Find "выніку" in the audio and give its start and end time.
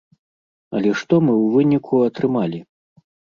1.57-2.01